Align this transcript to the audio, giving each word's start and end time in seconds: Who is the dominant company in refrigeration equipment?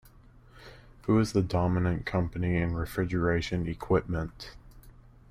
Who 1.03 1.19
is 1.19 1.33
the 1.33 1.43
dominant 1.43 2.07
company 2.07 2.55
in 2.57 2.73
refrigeration 2.73 3.67
equipment? 3.67 4.55